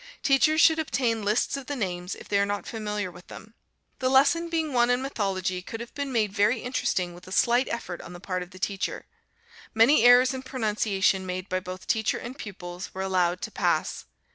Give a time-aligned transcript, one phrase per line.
[0.23, 3.53] Teachers should obtain lists of the names, if they are not familiar with them.
[3.99, 7.67] The lesson being one in mythology, could have been made very interesting with a slight
[7.69, 9.05] effort on the part of the teacher.
[9.75, 14.05] Many errors in pronunciation made by both teacher and pupils, were allowed to pass.